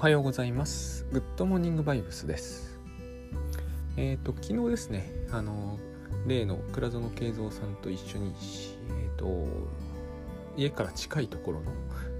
[0.00, 1.04] おはようございます。
[1.12, 2.80] グッドモーニングバイブスです。
[3.98, 5.78] えっ、ー、と、昨日ですね、あの、
[6.26, 8.32] 例の倉園慶三さんと一緒に、
[8.88, 9.46] えっ、ー、と、
[10.56, 11.72] 家から近いところの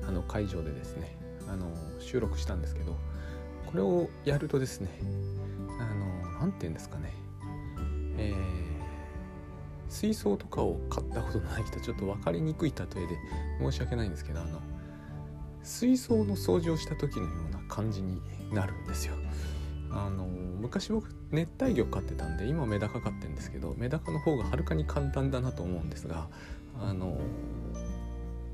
[0.07, 1.17] あの会場でですね、
[1.49, 2.99] あの、収録したんですけど、
[3.65, 4.91] これをやるとですね、
[5.81, 7.15] あの、なんて言うんですかね、
[8.19, 13.17] えー、水槽とかを買ったことない人ちょっと分かりにくい例えで
[13.59, 14.61] 申し訳ないんですけどあの
[15.63, 18.21] 水槽の掃除をした時のような感じに
[18.53, 19.15] なるんですよ。
[19.93, 26.29] あの昔僕熱帯魚飼ってたんで今メダカ飼ってるんですけどメダカの方がはるかに簡単だなと思うんですが
[26.79, 27.19] あの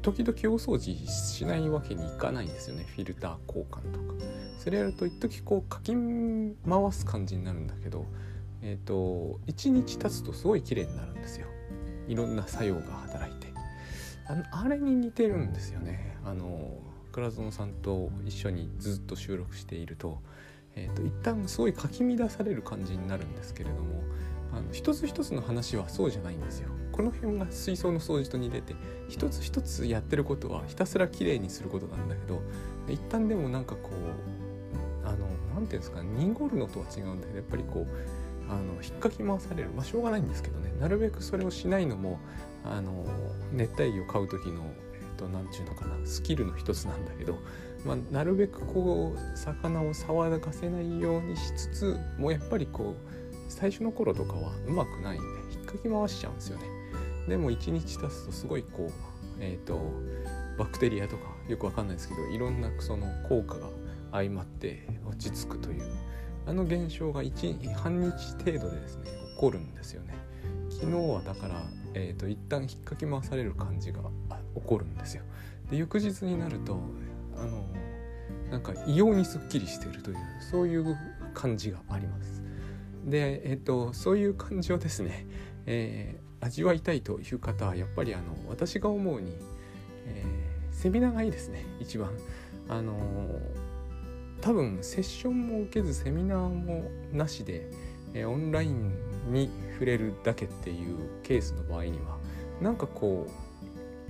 [0.01, 2.85] 時々大掃除しないわけにいかないんですよね。
[2.85, 4.15] フィルター交換とか。
[4.59, 8.07] それやると一時こうかき回す感じになるんだけど
[8.63, 11.47] えっ、ー、と1日経つとすごい綺麗になるんですよ。
[12.09, 13.49] いろんな作用が働いて。
[14.29, 16.17] ああれに似てるんですよね。
[16.25, 16.79] あの
[17.17, 20.21] 倉園さんと一緒にずっと収録していると,、
[20.75, 24.03] えーと、一旦すごいかき乱される感じになるんですけれども
[24.53, 26.69] あの一つ一つの話はそうじゃないんですよ。
[26.93, 28.75] この辺が水槽の掃除と似てて
[29.09, 32.43] 一つ一つやってることはひたすら綺麗にすることなんだけど
[32.89, 33.91] 一旦でもなんかこ
[35.05, 42.19] うあの何て言うんですか濁るのとは違うんだけどやっぱりこうあの引っかき回されるまあしょうがないんですけどねなるべくそれをしないのも
[42.65, 43.05] あの
[43.53, 44.71] 熱帯魚を飼う時の
[45.17, 47.39] と何ちゅうのかなスキルの一つなんだけど、
[47.85, 56.65] まあ、なるべくこう魚を騒がせないようにしつつもうやっぱりこう最初の頃とかはうまくないんで引っかき回しちゃうんですよね。
[57.29, 58.93] でも1日経つとすごいこう
[59.41, 59.81] えっ、ー、と
[60.59, 63.69] バクテリアとかよくわかんないですけどいろんなその効果が
[64.13, 65.83] 相まって落ち着くという
[66.47, 70.15] あの現象が1半日程度でですね起こるんですよね。
[70.71, 71.63] 昨日はだから、
[71.95, 74.01] えーと、一旦引っかき回される感じが
[74.57, 75.23] 起こるんですよ。
[75.71, 76.79] で翌日になると
[77.37, 77.67] あの
[78.51, 80.17] なんか異様にすっきりしているという
[80.51, 80.97] そういう
[81.35, 82.43] 感じがあります。
[83.05, 85.27] で、えーと、そういう感じをですね、
[85.67, 89.37] えー、味わいたいという方はやっぱりあの私が思うに、
[90.07, 92.11] えー、セミナーがいいですね一番。
[92.69, 92.99] あの
[94.41, 97.71] 多分セッションも受けずセミナーもなしで、
[98.13, 98.93] えー、オンライン
[99.33, 102.19] に触れるだけっていうケースの場合には
[102.61, 103.46] なんかこう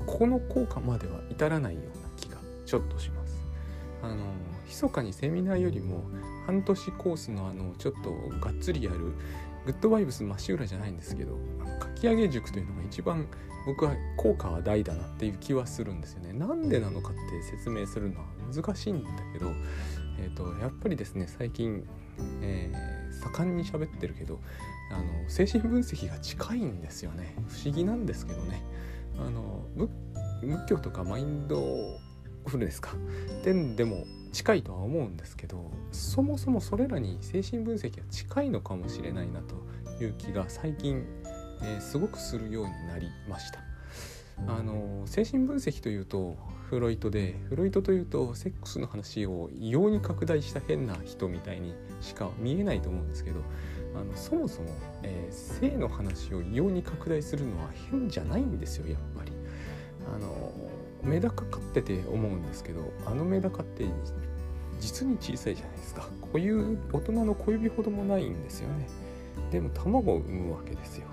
[0.00, 3.36] ここの効果までは至らないような気がちょっとします。
[4.02, 4.16] あの
[4.66, 6.04] 密かにセミナーよりも
[6.46, 9.14] 半年コースのあのちょっとがっつりやる
[9.64, 11.36] グッドバイブスまっしぐらじゃないんですけど
[11.82, 13.26] 書き上げ塾というのが一番
[13.66, 16.32] 僕は効果は大だなっていう気はするんですよね。
[16.32, 19.50] なんでなのかって説明するのは難しいんだけど、
[20.20, 21.84] えーと、やっぱりですね最近、
[22.42, 24.38] えー、盛んに喋ってるけど
[24.92, 28.62] あの精神分析が近いんですよね不思議なんですけどね
[29.18, 29.66] あの
[30.40, 31.98] 仏教とかマインド
[32.46, 32.94] フルですか
[33.42, 39.56] 点でも近いとは思うんですけどそもそもそれらに精神分析が近いのかもしれないなと
[40.04, 41.04] いう気が最近、
[41.62, 43.60] えー、すごくするようになりました。
[44.46, 46.36] あの精神分析というと
[46.68, 53.40] フロイトでフロイトというとセックスの話を異様に拡大した変な人みたいにしか見えないと思うんですけど
[53.98, 54.68] あのそもそも、
[55.02, 59.32] えー、性の話を異様に拡大するのは変じゃないんですよやっぱり。
[60.14, 60.52] あの
[61.02, 63.86] メダカ飼ってて思うんですけどあのメダカって
[64.80, 66.08] 実に小さいじゃないですか。
[66.20, 68.88] こういう大人の小指ほどもないんですよね。
[69.50, 71.06] でも卵を産むわけですよ。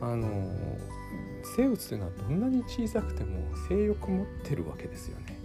[0.00, 0.28] あの
[1.56, 3.38] 生物というのはどんなに小さくても
[3.68, 5.38] 性欲持ってるわけですよね。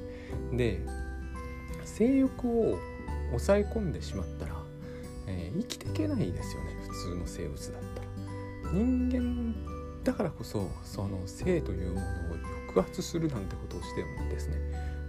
[0.54, 0.82] で
[1.86, 2.78] 性欲を
[3.30, 4.59] 抑え込んでしまったら
[5.30, 8.10] えー、生きていけないですよね普通の生物だったら。
[8.74, 9.56] 人間
[10.04, 12.04] だからこそその性というものを
[12.74, 14.58] 抑圧するなんてことをしてもですね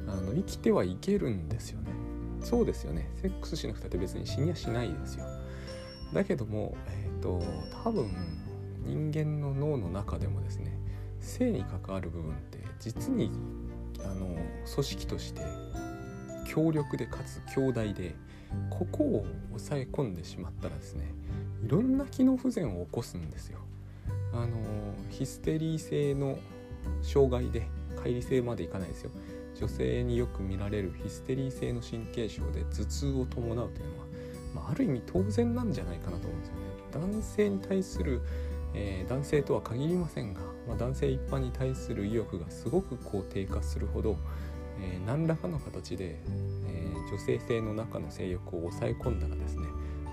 [0.06, 1.90] あの生きてはいけるんですよね。
[2.42, 3.10] そうですよね。
[3.20, 5.24] セックスしなくたって別に死にはしないですよ。
[6.12, 7.42] だけどもえっ、ー、と
[7.84, 8.08] 多分
[8.84, 10.76] 人間の脳の中でもですね
[11.20, 13.30] 性に関わる部分って実に
[14.02, 14.26] あの
[14.74, 15.42] 組織として
[16.48, 18.16] 強力でかつ強大で
[18.70, 21.12] ここを抑え込んでしまったらですね
[21.64, 23.58] いろんな機能不全を起こすんですよ。
[24.32, 24.58] あの
[25.10, 26.38] ヒステリー性の
[27.02, 29.10] 障害で乖離性までいかないですよ
[29.60, 34.06] 女性によく見られるヒステリー性の神経症で頭痛を伴うというのは、
[34.54, 36.60] まあ、ある意味当然なんじゃないかなと思うんですよね。
[36.92, 38.22] 男性に対する、
[38.74, 44.16] えー、男性とは限りませんが、まあ、男性一般に対する意欲がすごくこう低下するほど、
[44.80, 46.18] えー、何らかの形で、
[47.10, 49.66] 女性性の中の性欲を抑え込んだらですね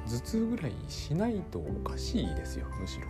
[0.08, 3.08] 頭痛ぐらいしないとおかしいですよむしろ。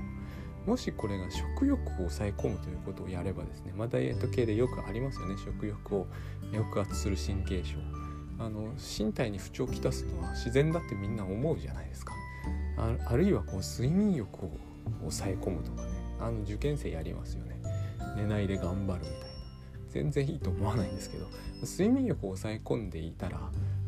[0.65, 6.07] もしこれが食欲を抑え込むということをやればですねまあダイエット系でよくありますよね食欲を。
[6.51, 7.77] 抑圧する神経症。
[8.39, 12.13] あの身体に不調をきたすのは自然だってみんな思うじゃないですか。
[12.77, 14.51] ああるいはこう睡眠欲を
[14.99, 15.89] 抑え込むとかね。
[16.19, 17.61] あの受験生やりますよね。
[18.15, 19.27] 寝ないで頑張るみたいな。
[19.89, 21.25] 全然いいと思わないんですけど
[21.63, 23.39] 睡眠欲を抑え込んでいたら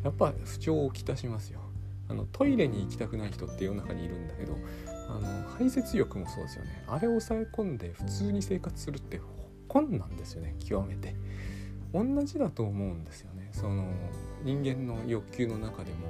[0.04, 1.60] やっぱ不調をきたしますよ。
[2.08, 4.56] あのトイレに行きたくない人って世の中にいるんだけど
[5.08, 6.84] あの排泄欲もそうですよね。
[6.88, 9.20] あれを抑え込んで普通に生活するって
[9.68, 10.56] 困難ですよね。
[10.58, 11.14] 極めて。
[11.92, 13.50] 同じだと思うんですよね。
[13.52, 13.92] その
[14.42, 16.08] 人間の欲求の中でも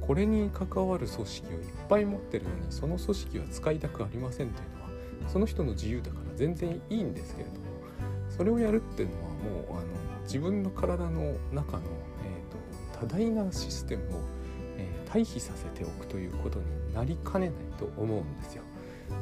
[0.00, 7.64] これに関わる組織をいっぱい持ってるのにその組織は使いたくありませんというのはその人の自由だから全然いいんですけれども
[8.28, 9.86] それをやるっていうのはもうあの
[10.24, 11.82] 自分の体の中の、
[13.04, 14.20] 多大なシステムを、
[14.78, 18.62] えー、退避させておくということになりかねないと思うんですよ。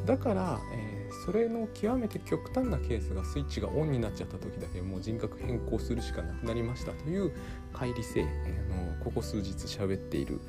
[0.07, 7.33] だから、えー、それの極めて極端なケースがスイッチがオンになっちゃった時だけもう人格変更するしかなくなりましたという
[7.75, 10.41] 乖離性、えー、のここ数日喋っている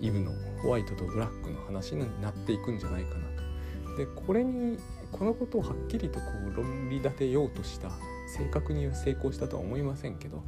[0.00, 0.32] イブの
[0.62, 3.96] ホワイトとブラックの話になっていくんじゃないかなと。
[3.96, 4.78] でこれに
[5.12, 7.90] このことをはっきりとこう論理立てようとした
[8.36, 10.42] 正確に成功したとは思いませんけど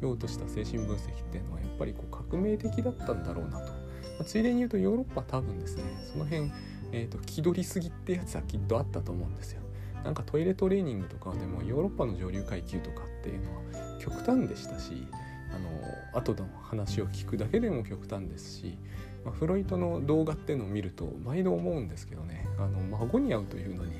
[0.00, 3.72] 用とした精神分析っていうのはやっぱりこう革命的だったんだろうなと、ま
[4.20, 6.50] あ、ついでに言うとヨーロッパ多分ですねその辺、
[6.92, 9.62] えーと、気取りすぎってやつはきっとあったと思うんですよ。
[10.04, 15.06] なんかトイレトレーニングとかでもヨーロッパの上流階級とかっていうのは極端でしたし
[15.50, 18.78] あの後の話を聞くだけでも極端ですし、
[19.24, 23.92] まあ、フロイトの動画っていうのを見ると毎度思うんですけどねあの孫に会うというのに、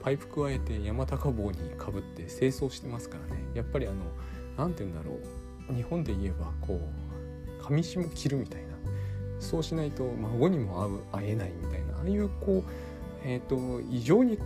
[0.00, 3.42] パイプ加えて山高帽にかぶって清掃してますからね。
[3.54, 3.96] やっぱりあの
[4.56, 5.18] 何て言うんだろ
[5.70, 5.74] う。
[5.74, 6.80] 日本で言えばこ
[7.60, 8.68] う上下着るみたいな。
[9.38, 11.98] そうしないと孫にも会う会えないみたいな。
[11.98, 12.70] ああいうこう
[13.22, 14.38] えーと、異常に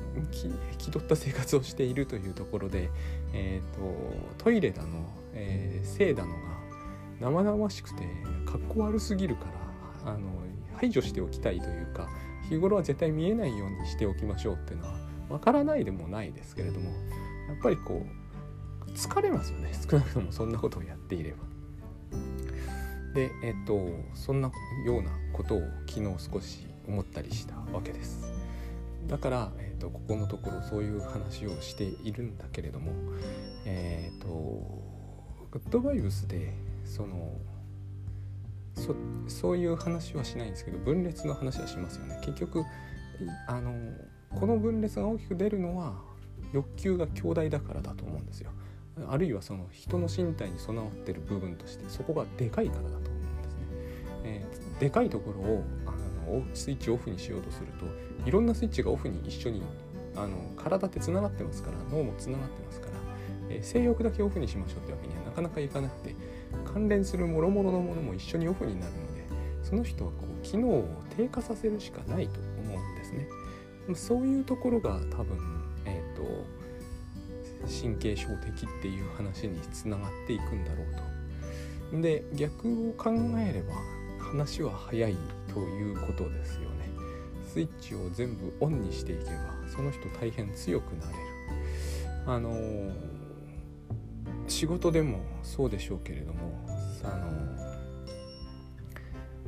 [0.78, 2.90] 気取った生活をしているというところで、
[3.32, 6.38] えーと、トイレだの、えー、だのが
[7.20, 8.02] 生々しくて
[8.44, 9.44] かっこ悪すぎるか
[10.04, 10.28] らあの
[10.74, 12.08] 排除しておきたいというか
[12.48, 15.03] 日頃は絶対見えないようにしておきましょうっていうのは
[15.34, 16.90] わからないでもないですけれども
[17.48, 18.06] やっぱりこ
[18.86, 21.38] う疲れますよね 少なくともそんなことをやっていれば。
[23.14, 24.50] でえっとそんな
[24.84, 28.24] ようなことを昨日少し思ったりしたわけです。
[29.08, 32.92] だから、えーと、ここのところそういう話をしているんだけれども
[33.66, 34.28] えっ、と
[35.50, 36.54] グッドバイブスで
[36.84, 37.36] その
[38.74, 38.94] そ
[39.28, 42.64] そういう話はしないんですけど分裂の話はしますよね結局
[43.46, 43.72] あの
[44.38, 45.94] この分裂が大きく出るのは
[46.52, 48.50] 欲求が強大だからだと思うんですよ
[49.08, 53.60] あるいはその人の身体に備わってる部分としてそこがでかいからだと思うんですね、
[54.24, 55.90] えー、でかいところをあ
[56.30, 57.86] のスイッチオフにしようとすると
[58.26, 59.62] いろんなスイッチがオフに一緒に
[60.16, 62.92] あの体ってつながってますから脳もつながってますから、
[63.50, 66.14] えー、性欲だけオフにしましょうってわけにはなかなかいかなくて
[66.72, 69.24] 関連する諸々のものも一緒にオフになるので
[69.64, 73.26] その人はこう機能を低下させるしかないと思うんですね。
[73.94, 75.38] そういうところが多分、
[75.84, 76.22] えーと、
[77.82, 80.86] 神経症的っていう話につながっていくんだろう
[81.92, 82.00] と。
[82.00, 83.74] で逆を考えれば
[84.18, 85.16] 話は早い
[85.52, 86.88] ということですよね。
[87.46, 89.30] スイッチを全部オンにしていけば
[89.68, 91.18] その人大変強くなれる。
[92.26, 92.56] あの
[94.48, 96.58] 仕事でもそうでしょうけれども
[97.02, 97.30] あの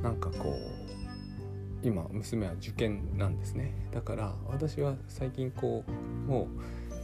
[0.03, 0.86] なんかこう
[1.83, 5.91] 今娘は受験なんですねだから私は最近こう
[6.31, 6.47] もう、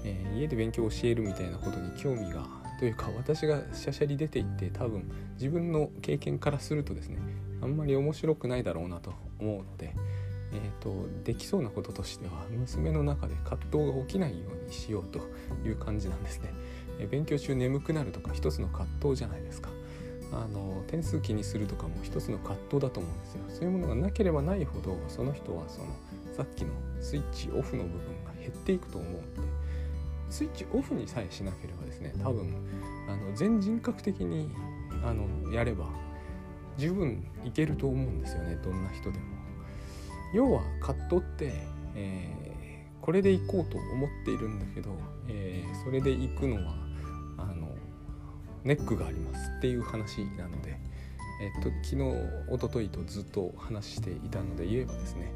[0.05, 2.47] えー、家で勉強を教えるみたいなことに興味が
[2.79, 7.19] というか私がしゃしゃり出ていって多分自分の経験からするとですね
[7.63, 9.95] あんまり面白くないだろうなと思うので、
[10.53, 15.21] えーと、できそうなこととしては娘の中で葛藤が起きないようにしようと
[15.65, 16.51] いう感じなんですね。
[16.99, 19.71] えー、勉強中眠くなるとか一つの葛藤じゃないですか。
[20.33, 25.87] あの点数気にするとかも一つの葛藤だと思うんですよそういうものがなければないほどその人はその
[26.35, 29.23] さっきのスイッチオフの部分が減っていくと思うんで
[30.31, 32.55] スイッチオフにさえしなければですね多分
[33.09, 34.51] あの全人格的に
[35.05, 35.87] あのやれば
[36.79, 39.43] 十分いけると思うんですよねどんな人でも。
[40.33, 41.53] 要は葛藤って、
[41.95, 44.97] えー、これでいこうと思っているんだけど、
[45.29, 46.75] えー、それでいくのは
[48.65, 50.79] ネックがありますっていう話なので、
[51.41, 52.03] えっと、昨日
[52.49, 55.33] おとといとずっと話していたので言えばですね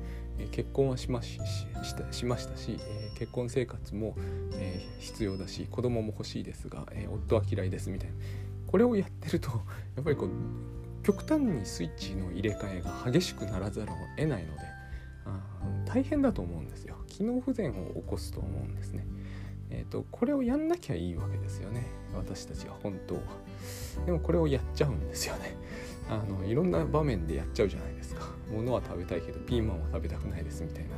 [0.53, 1.41] 結婚はしまし
[1.83, 4.15] したしましたし、え結婚生活も、
[4.59, 8.15] え必要だし子供も欲しいですが、え夫は嫌いですみたいな。
[8.67, 9.51] これをやってると
[9.97, 10.31] やっぱりこう
[11.03, 14.61] 極端にスイッチの入れ替えが激しくならざるを得ないので
[15.25, 15.41] あ
[15.87, 16.97] 大変だと思うんですよ。
[17.07, 19.07] 機能不全を起こすと思うんですね。
[19.71, 21.87] えーと、これをやんなきゃいいわけですよね。
[22.17, 23.21] 私たちは本当は
[24.05, 25.57] でもこれをやっちゃうんですよね。
[26.09, 28.29] あのいろんな場面でやっちゃうじゃないですか。
[28.53, 30.91] 物は食べたいけどピーマンは食べたくないですみたいな。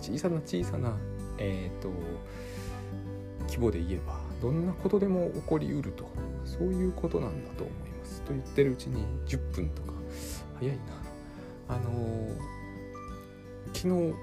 [0.00, 0.96] 小さな小さな
[1.38, 1.90] えっ、ー、と
[3.46, 6.08] 規模で言えばどんなことでも起こりうると。
[6.44, 8.22] そういうことなんだと思います。
[8.22, 9.92] と言ってるうちに10分とか
[10.58, 10.82] 早いな。
[11.68, 12.28] あの、
[13.72, 14.14] 昨日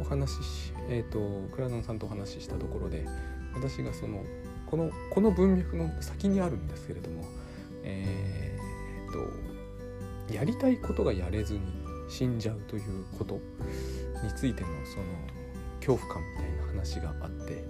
[0.00, 3.06] お話しえっ、ー、と倉野さんとお話ししたところで
[3.54, 4.22] 私がその
[4.66, 7.24] このこの文脈の先にあるんですけれども
[7.82, 8.58] え
[9.08, 9.12] っ、
[10.28, 11.60] とやりたいことがやれずに
[12.08, 15.04] 死んじゃうということについてのその
[15.76, 17.64] 恐怖感みたいな話があって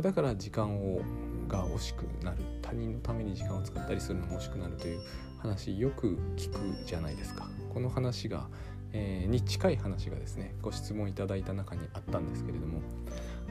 [0.00, 1.00] だから時間を
[1.48, 5.00] が惜しくなる他人のために時間を使ったりするのも惜しくなるという
[5.38, 7.48] 話よく聞くじゃないですか。
[7.72, 8.48] この話が、
[8.92, 12.80] えー、に近い話がですねご質問いただいた中にあったんですけれども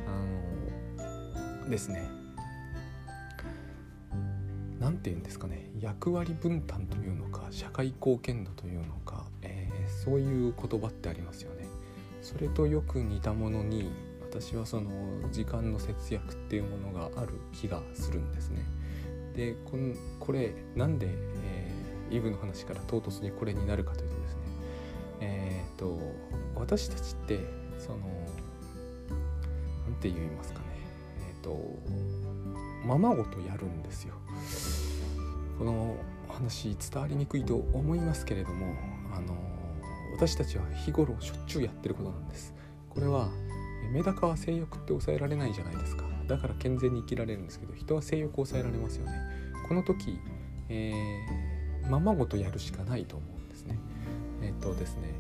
[0.06, 2.10] あのですね
[4.88, 11.68] 何て言うんですかね役割分担というのか社会貢献度というのか、えー、そういう言葉ってありますよね
[12.22, 13.92] それとよく似たものに
[14.22, 14.90] 私はその
[15.30, 18.66] 時間の節約っていうものがある気がするんですね。
[19.36, 24.40] でこのこれなんで、えー、イブの話から唐突にこれになるかというとですね
[25.22, 26.00] えっ、と
[26.56, 27.40] 私たちって
[27.78, 28.00] その
[29.86, 30.66] 何て言いますかね
[31.30, 31.78] えっ、ー、と
[32.86, 34.16] ままごとやるんですよ。
[35.58, 35.96] この
[36.28, 38.76] 話伝わりにくいと思いますけれども
[39.14, 39.36] あの
[40.16, 42.54] 私たちは日頃しょっちゅうやってることなんです。
[42.90, 43.30] これは
[43.92, 46.06] メダカは性欲って抑えられないじゃないですか。
[46.28, 49.14] だから健全に生きられるんですけど人は性欲を抑えられますよね。
[49.68, 50.20] この時、
[50.70, 53.78] えー、ままごとやるしかないと思うんですね。
[54.42, 55.14] えっ、とですね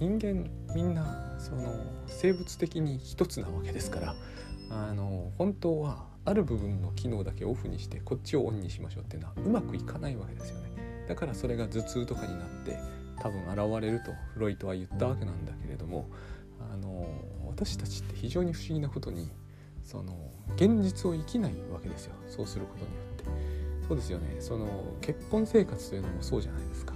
[0.00, 1.62] 人間みんなその
[2.06, 4.14] 生物的に一つなわけですから
[4.70, 11.06] あの本当はある部分の機能だけオフにしてこっちをオンにしましょうっていうのはうまくいかないわけですよね。
[11.08, 12.78] だからそれが頭痛とかになって
[13.18, 16.10] 多分現れるとフロイトは言ったわけなんだけれども
[16.70, 17.06] あの
[17.46, 19.30] 私たちって非常に不思議なことに
[19.82, 22.14] その現実を生きないわけですよ。
[22.28, 23.24] そうすることによって。
[23.88, 24.36] そうですよね。
[24.38, 24.66] その
[25.00, 26.94] 結婚生活というのもそうじゃないですか、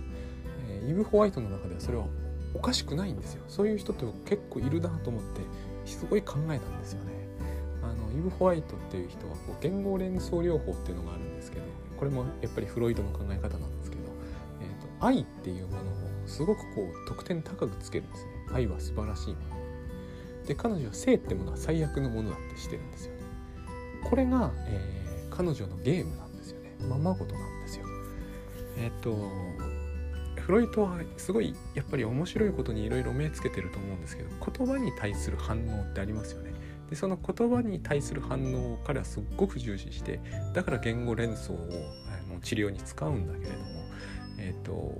[0.69, 2.05] えー、イブ・ホワイトの中ではそれは
[2.53, 3.45] おかしくないんですよ。
[3.49, 5.41] そういう人って結構いるなと思って
[5.87, 7.12] すごい考えたんですよね。
[7.83, 11.65] あのイブ・ホワイトっていう人はこう言語連想療法っていうのがあるんですけど
[11.99, 14.03] これもやっぱりフロイトの考え方なんですけど、
[14.61, 15.83] えーと、愛っていうものを
[16.27, 18.31] すごくこう得点高くつけるんですね。
[18.53, 20.47] 愛は素晴らしいもの。
[20.47, 23.21] で彼女は性ってものは最悪のものだってしてるんですよね。
[24.05, 26.75] これが、えー、彼女のゲームなんですよね。
[26.89, 27.87] ままごとなんですよ。
[28.77, 29.17] えっ、と
[30.41, 36.52] フロイトはすごいやっぱり面白いことにいろいろ目つけてると思うんですけど言葉に対する反応ってありますよね。
[36.93, 40.21] でその言葉に対する反応を彼はすっごく重視して
[40.53, 41.57] だから言語連想を
[42.29, 43.65] あの治療に使うんだけれども
[44.39, 44.93] えっ、と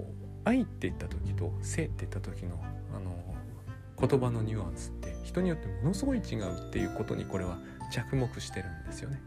[0.45, 2.59] 愛って言った時と性って言った時の
[2.95, 7.59] あの言葉のニュアンスって人によってものすごい違うっていうことにこれは
[7.93, 9.21] 着目してるんですよね。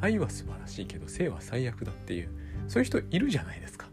[0.00, 2.28] 愛は素晴らしいけど性は最悪だっていう
[2.68, 3.88] そういう人いるじゃないですか。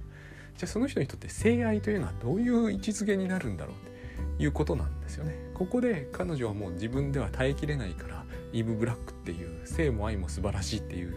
[0.57, 3.90] じゃあその人にとって性愛というのはどういう位置づけになるんだろうって
[4.39, 5.35] いうことなんですよね。
[5.53, 11.15] ここで彼女はもう自分では耐えきれないからイブ・ブラックっていう性も愛も素晴らしいっていう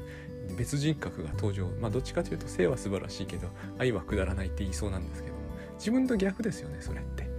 [0.57, 5.41] 別人格が登場まあどっちかというと性は素晴らしいけど愛はくだらないって言いそうなんですけども
[5.77, 7.35] 自分と逆ですよねそれって。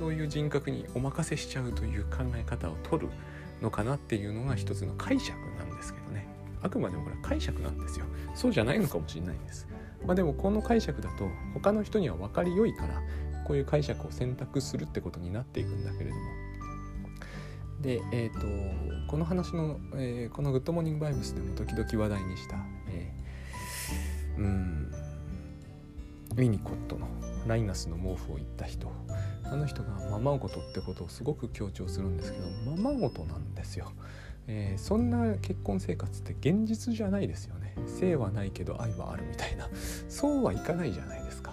[0.00, 3.12] そういう人格にお任せしちゃうという考え方を取る
[3.60, 6.26] のかなっていうのが一つの解釈なんですけどね
[6.62, 9.68] あくまでもこれは解釈なんですよそうじゃないのかもしれないです
[10.06, 13.02] まあでもこの解釈だと他の人には分かりよいから
[13.50, 16.22] こういう解釈を選択するってことになっていくんだけれども。
[17.80, 18.46] でえっ、ー、と
[19.08, 22.58] この話の、えー、この「グッドモーニングバイブス」でも時々話題にした、
[22.90, 24.92] えー、うん
[26.30, 27.08] ウィニコットの
[27.48, 28.92] ライナスの毛布を言った人。
[29.42, 33.90] あの人がままごとってことをすごく強調するんですけどままごとなんですよ、
[34.46, 37.74] えー、そんな結婚生活って現実じゃないですよね。
[37.88, 39.68] 性はないけど愛はあるみたいな。
[40.08, 41.49] そうはいかないじゃないですか。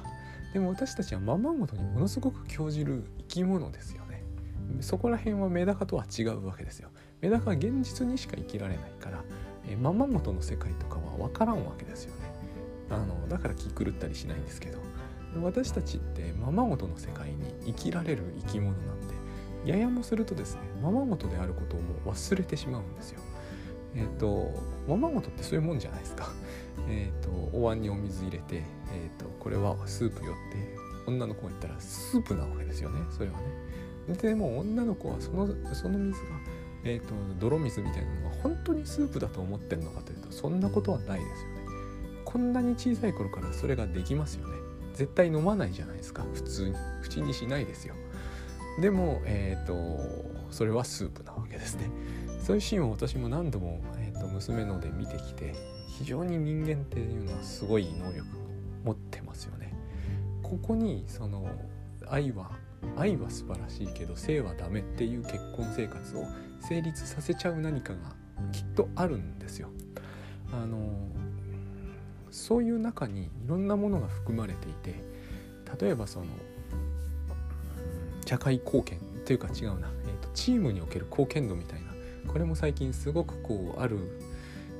[0.57, 4.23] でも私たちはままごとにものすごく興じる生き物ですよね
[4.81, 6.89] そこら辺はメダカとは違うわけですよ
[7.21, 9.23] メダカは現実にしか生きられないから、
[9.69, 12.33] え、ままごとの世界とかは分からんわけですよね
[12.89, 14.79] あのだから気狂ったりしないんですけど
[15.43, 19.01] 私たちってままごとの世界に生きられる生き物なん
[19.63, 23.19] でややもするとですねままごとであることをもう忘れてしまうんですよ。
[23.95, 24.53] えっ、と
[24.87, 26.31] ままごとってそういうもんじゃないですか。
[26.89, 33.33] えっ、ー、とお椀にお水入れて、え、ー、とこれはスープよって女の子が言ったらスープなわけですよねそれは
[34.07, 34.15] ね。
[34.21, 36.27] でも女の子はそのその水が
[36.83, 41.57] えーと、泥水みたいなのが本当にスープだと思ってるのかというとそんなことはないですよね。
[42.23, 44.57] こんなに小さい頃からそれができますよね。
[44.93, 46.23] 絶対飲まないじゃないですか。
[46.33, 46.75] 普通に。
[47.01, 47.95] 口にしないですよ。
[48.81, 49.73] でもえ、ー、と
[50.51, 51.89] それはスープなわけですね。
[52.43, 55.53] そういうシーンを私も何度も、えーと、娘ので見てきて
[55.97, 58.23] 非常に人間っていうのはすごい能力を
[58.85, 59.73] 持ってますよね。
[60.43, 61.49] ここにその
[62.07, 62.51] 愛は
[62.95, 66.25] 愛は素晴らしいけど性はダメっていう結婚生活を
[66.61, 67.99] 成立させちゃう何かが
[68.51, 69.69] きっとあるんですよ。
[70.53, 70.77] あの
[72.31, 75.03] そういう中にいろんなものが含まれていて
[75.81, 76.27] 例えばその
[78.25, 81.87] 社会貢献というか違うな、えーと、チームにおける貢献度みたいな。
[82.27, 84.19] これも最近すごくこうある、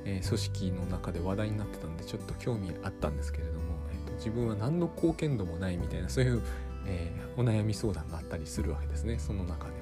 [0.04, 3.60] えー、組織の中で話題になってたんでちょっと興味あったんですけれども、
[3.92, 6.42] えーと自分は何の貢献度もないみたいなそういう
[6.88, 9.78] えー、お悩み相談があったりするわけですねその中では。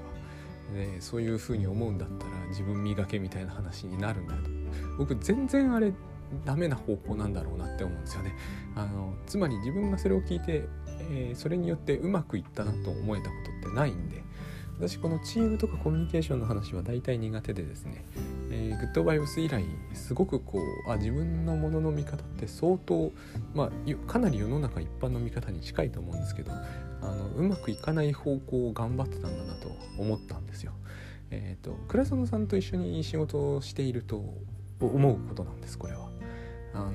[0.74, 4.50] でそういうふうに思うんだったら自分磨けみたいな話になるんだと
[4.98, 5.92] 僕全然あれ
[6.44, 8.34] ダメな方法なんだろうなって思うんですよね。
[8.74, 10.68] あのつまり自分がそれを聞いて、
[11.08, 14.24] えー、それによってうまくいったなと思えたことってないんで
[14.78, 18.04] 私このチームとかコミュニケーションの話は大体苦手でですね、
[18.50, 19.64] えー、グッドバイブス以来
[19.94, 23.10] すごくこうあ自分のものの見方って相当
[23.54, 30.72] まあかなり世の中一般の見方に近いと思うんですけどあのうまくいかない方向を頑張ってたんだなと思ったんですよ。
[31.30, 34.22] えっ、ー、と倉園さんと一緒に仕事をしていると
[34.80, 36.10] 思うことなんですこれは。
[36.74, 36.92] あの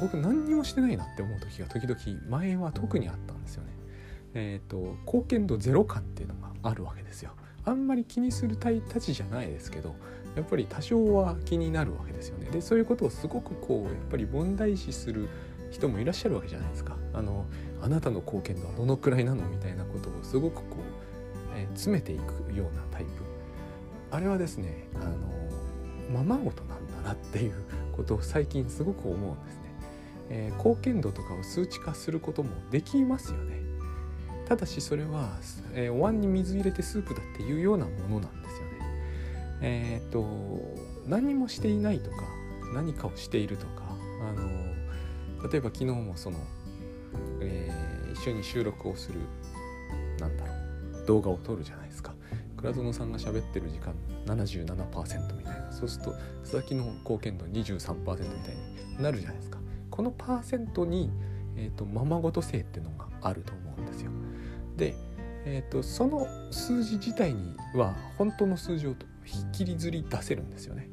[0.00, 3.73] 僕何にもしてないなって思う時が時々前は特にあったんですよね。
[4.34, 7.30] えっ、ー、と貢献度ゼロ感っていうのがあるわけですよ。
[7.64, 9.94] あんまり気にするたちじゃないですけど
[10.36, 12.50] やっぱり多少は気になるわけですよね。
[12.50, 15.28] でそういうことをすごくこうやっぱり問題視する
[15.70, 16.96] 人もいらっしゃるわけじゃないですか。
[17.14, 17.46] あの
[17.80, 23.10] あなたの貢献度はどのくらいなのみたいなことをすごくこう、えー、詰めていくようなタイプ
[24.10, 25.34] あれはですねあの
[26.10, 27.54] ままごとなんだなっていう
[27.92, 29.60] ことを最近すごく思うんですね、
[30.30, 33.63] えー、貢献度とかを数値化することもできますよね
[34.48, 35.30] ただしそれは、
[35.72, 38.74] えー、お椀に水入れてスープだっていうようなものなんですよね。
[39.62, 40.26] えっ、と
[41.06, 42.16] 何もしていないとか
[42.74, 43.84] 何かをしているとか
[44.28, 44.48] あの
[45.48, 46.38] 例えば昨日もその
[47.40, 49.20] えー、一緒に収録をする
[50.18, 50.52] なんだろ
[51.02, 52.14] う動画を撮るじゃないですか。
[52.56, 53.94] 倉園さんが喋ってる時間
[54.26, 55.70] 77%みたいな。
[55.70, 58.56] そうすると佐々木の貢献度23%みたい
[58.96, 59.58] になるじゃないですか。
[59.90, 61.10] このパーセントに、
[61.56, 64.10] えーと、ままごと性っていうのがあると思うんですよ。
[64.76, 64.94] で、
[65.44, 70.88] えーと、その数字自体には本当の数字を引きりずり出せるんですよね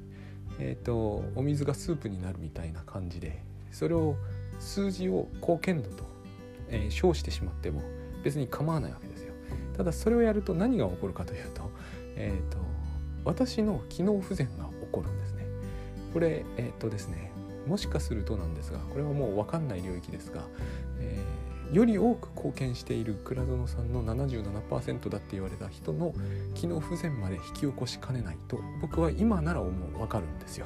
[0.59, 4.15] えっ、ー、とお水がスープになるみたいな感じでそれを
[4.59, 6.11] 数字を貢献度と
[6.71, 7.83] えー、称してしまっても
[8.23, 9.33] 別に構わないわけですよ。
[9.77, 11.69] ただそれをやると何が起こるかというと,、
[12.15, 12.57] えーと、
[13.23, 15.45] 私の機能不全が起こるんですね。
[16.13, 17.31] これえっ、ー、とですね
[17.67, 20.41] もしかするとなんですがこれはもう分かんない領域ですが、
[20.99, 26.13] えー、より多く貢献している倉園さんの77%だって言われた人の
[26.53, 30.65] 機能不全まで引き起こしかねないと僕は今なら思う分かるんですよ。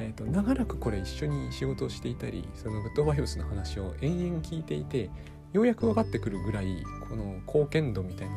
[0.00, 5.10] えーと、長らくこれ一緒に仕事をしていたりそのグッドバイオスの話を延々聞いていて
[5.52, 8.34] ようやく分かってくるぐらいこの貢献度みたいな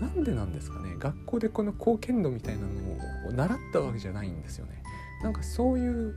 [0.00, 0.96] のなんでなんですかね？
[0.98, 4.82] 学校でこの貢献度みたいなのを習ったわけじゃないんですよね。
[5.22, 6.14] なんかそういう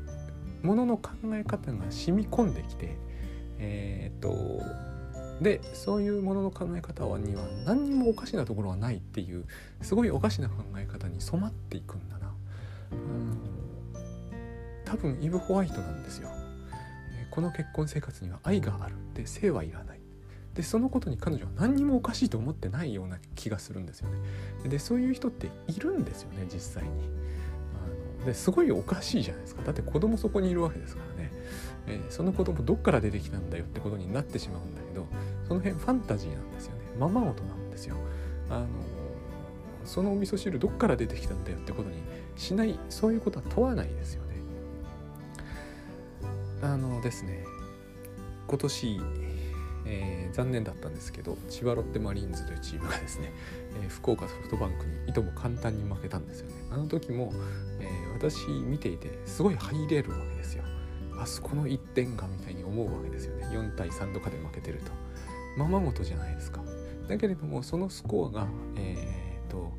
[0.63, 2.97] ものの考え方が染み込んできて
[3.59, 4.61] えっ、ー、と
[5.41, 9.45] でそういうものの考え方には何にもおかしなところはないっていう
[9.81, 12.33] すごいおかしな考え方に染まっていくんだな。
[12.91, 13.37] うん。
[14.85, 16.29] 多分イブ・ホワイトなんですよ。
[17.31, 18.95] この結婚生活には愛がある。
[19.13, 19.99] で性はいらない。
[20.53, 24.17] でそのことに彼女は何にもおかしいと思ってないような気がするんですよね。
[24.67, 26.89] でそういう人っているんですよね実際に。
[28.19, 29.61] あのですごいおかしいじゃないですか。
[29.63, 31.18] だって子供そこにいるわけですからね、
[31.87, 35.07] えー、その子供どっから出てきたんだよってことになってしまうんだけど
[35.47, 36.81] その辺ファンタジーなんですよね。
[36.99, 37.95] ままごとなんですよ。
[38.49, 38.67] あの
[39.85, 41.97] そのお味噌汁どっから出てきたんだよってことに
[42.35, 44.35] しないそういうことは問わないですよね。
[46.61, 47.43] あのですね
[48.47, 49.01] 今年、
[49.85, 53.31] えー、残念だったんですけど千葉ロッテマリーンズというチームがですね、
[53.81, 56.55] えー、福岡ソフトバンクにいとも簡単に負けたんですよね。
[56.71, 57.31] あの時も、
[57.79, 60.63] えー、私見ていてすごい入れるわけですよ。
[61.21, 63.45] あそこの1点がみたいに思うわけですよね。
[63.47, 64.91] 4対3とかで負けてると。
[65.57, 66.61] ままごとじゃないですか。
[67.07, 69.71] だけれどもそのスコアがえー、と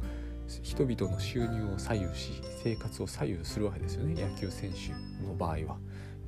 [0.62, 4.20] 人々の収入を左右し生活を左右するわけですよね。
[4.20, 4.90] 野球選手
[5.24, 5.78] の場合は。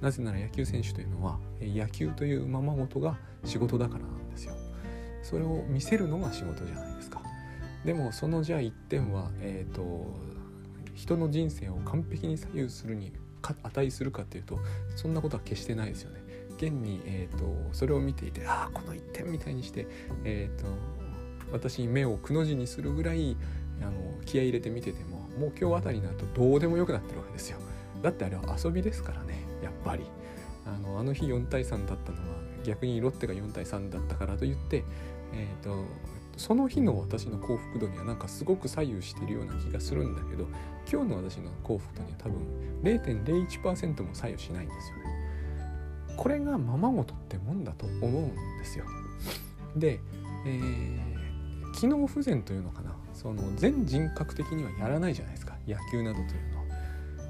[0.01, 4.55] なぜなら野球選手というのは野球というままごとが仕事だからなんですよ。
[5.23, 7.23] それを見せるのが仕事じゃないですか。
[7.85, 10.07] でもそのじゃあ1点は、えーと、
[10.95, 14.59] 人の人生を完璧に左右するに値するかっていうと
[14.97, 16.23] そんなことは決してないですよね。
[16.57, 19.87] 現に、えーと、それを見ていてああこの一点みたいにして、
[20.25, 20.69] えーと、
[21.51, 23.37] 私に目をくの字にするぐらい
[23.81, 23.93] あの
[24.25, 27.59] 気合い入れて見ててももう今日あたりになるとどうでもよくなってるわけですよ。
[28.01, 30.05] だってあれは遊びですからねやっぱり。
[30.65, 34.85] あのあの日4対3だったのは逆にロッテが4対3だったからといって、
[35.33, 35.85] えーと
[36.43, 40.49] その日の私の幸福度にはなんかすごく左右してるような気がするんだけど
[40.91, 42.43] 今日の私の幸福度には多分
[42.83, 46.17] 0.01%も左右しないんですよね。
[46.17, 48.85] これがままごとってもんだと思うんですよ。
[49.77, 50.01] で、
[50.45, 56.65] えー、機能不全というのかなその全人格的にはやらないじゃないですか野球などというのは。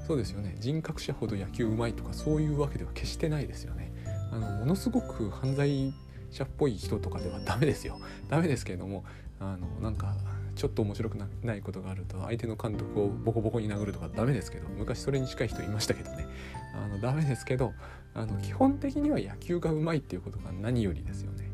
[0.07, 3.93] そうですよね人格者ほど野球うまいとかそういうわけでは決してないですよね。
[4.31, 5.93] あのものすごく犯罪
[6.33, 9.03] 者っぽい人とかではダメですよ ダメですけれども
[9.39, 10.15] あのなんか
[10.55, 16.27] ちょっと面白くないことがあると相手の監督をボコボコに殴るとかダメですけど昔それに近い人いましたけどね
[16.75, 17.73] あのダメですけど
[18.13, 21.49] あの基本的には野球がうまいっていうことが何よりですよね。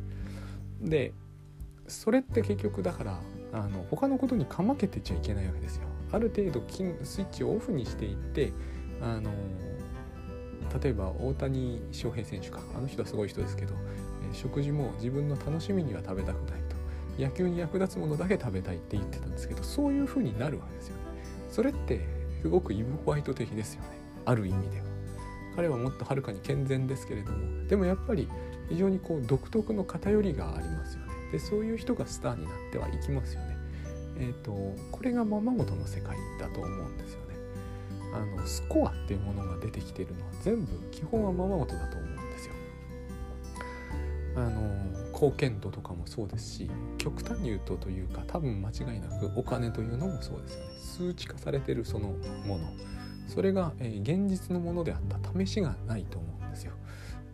[0.82, 1.14] で
[1.88, 3.20] それって結局だから
[3.52, 5.84] あの他のことにかまけてちゃいけないわけですよ。
[6.12, 6.62] ある程度
[7.04, 8.52] スイッチをオフにしていって
[9.02, 9.32] あの
[10.82, 13.74] 例えば大谷翔平選手かあの人はすごい人ですけど
[14.34, 16.80] 食事も自分の楽しみには食べたくないと。
[17.22, 21.02] 野球に役立つものだけ食べたいって言ってたんですけどそういう風になるわけですよね。
[21.50, 22.08] それって
[22.42, 23.90] すごくイブ・ホワイト的ですよね。
[24.26, 24.86] ある意味では。
[25.56, 28.30] 彼はもっとはるかに健全ですけれどもでもやっぱり
[28.70, 31.10] 非常にこう独特の偏りがありますよね。
[31.34, 33.58] でそういう人がスターになってはいきますよね。
[34.18, 34.52] えっ、ー、と
[34.92, 37.36] これがままごとの世界だと思うんですよね。
[38.14, 42.54] あのスコアっていうものが出てきてるのは全部基本はままごとだと思うんですよ。
[44.40, 44.62] あの
[45.14, 50.70] 貢献度とかもそうですし極端に言うとというか多分間違いなくお金というのもそうですよね。
[50.80, 52.10] 数値化されてるその
[52.46, 52.70] もの。
[53.28, 55.40] それが、え、現実のものであった。
[55.40, 56.74] 試しがないと思うんですよ。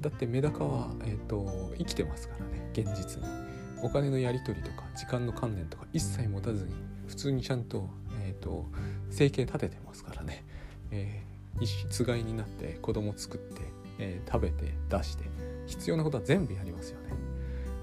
[0.02, 2.70] だってメダカは、えーと、生きてますからね。
[2.74, 3.46] 現実に。
[3.82, 6.74] お金のやり取りとか時間の観念とか一切持たずに
[7.08, 7.88] 普通にちゃんと,、
[8.24, 8.66] えーと、
[9.12, 10.44] 生計立ててますからね、
[10.92, 13.62] えー、一室買いになって子供作って、
[14.00, 15.26] えー、食べて出して
[15.66, 17.06] 必要なことは全部やりますよね。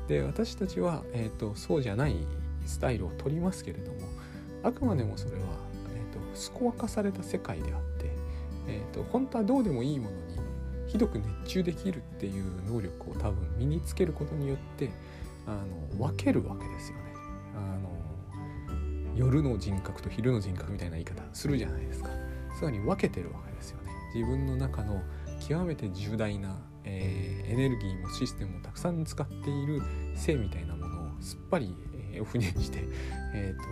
[0.09, 2.17] で私たちは、えーと、そうじゃない
[2.67, 3.99] スタイルを取りますけれども
[4.63, 5.41] あくまでもそれは、
[5.95, 8.11] えーと、スコア化された世界であって、
[8.69, 10.23] えーと、本当はどうでもいいものに
[10.87, 14.91] ひどく熱中できるっていう能力を多分身につけることによって
[15.47, 15.57] あ
[15.99, 17.03] の分けるわけですよね。
[17.57, 22.11] あの夜の人格と昼の人格みたいな言い方するじゃないですか。
[22.59, 23.91] つまり分けてるわけですよね。
[24.15, 25.03] 自分の中の
[25.41, 29.83] 極めて重大なえー、エネルギーもシステムもたくさん使っている
[30.15, 31.75] 性みたいなものをすっぱり、
[32.13, 32.81] えー、オフにして、
[33.35, 33.65] えーと、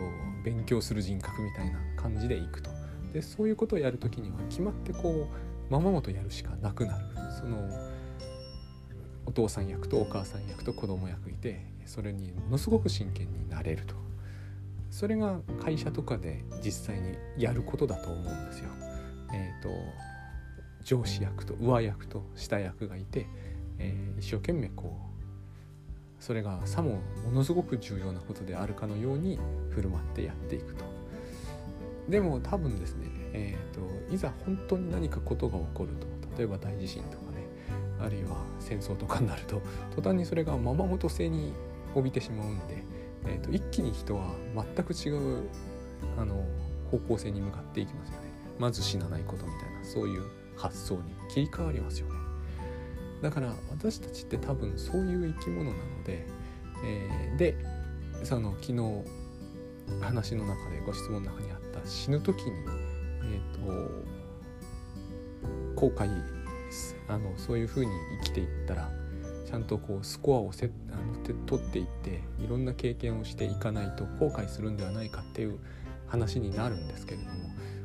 [0.44, 2.70] 勉強する人格みたいな感じでいくと。
[3.12, 7.04] でそういうことをやる時には決まってこうままごとやるしかなくなる。
[7.32, 7.68] その
[9.26, 13.96] お父さん役とお母さん役と子供役いてそれにものすごく真剣になれると。
[14.90, 18.70] それが会社とかで実際にやることだと思うんですよ。
[19.32, 19.70] えーと
[20.82, 23.26] 上司役と上役と下役がいて、
[23.78, 29.38] えー、一生懸命こうそれがさもものすごく重要なことであるかのように
[29.70, 30.84] 振る舞ってやっていくと。
[32.08, 37.46] でも多分ですね、えーと、いざ本当に何かことが起こると例えば大地震とかね
[38.00, 39.62] あるいは戦争とかになると
[39.94, 41.52] 途端にそれがままごと性に
[41.94, 42.82] 帯びてしまうんで、
[43.26, 45.44] えーと一気に人は全く違う
[46.18, 46.44] あの
[46.90, 48.30] 方向性に向かっていきますよね。
[48.58, 50.24] まず死なないことみたいなそういう
[50.60, 52.14] 発想に切り替わりますよね。
[53.22, 56.26] だから私たちって多分そういう生き物なので、
[56.84, 57.56] えー、で
[58.24, 59.04] その昨日
[60.00, 62.52] 話の中でご質問の中にあった死ぬ時に
[63.24, 63.66] え、ー、
[65.74, 66.08] と後悔
[67.08, 67.90] あのそういうふうに
[68.22, 68.90] 生きていったら
[69.46, 75.58] ちゃんとこうスコアをせあの取っていっていろんな経験をしていかないと後悔するんではないかっていう
[76.06, 77.30] 話になるんですけれども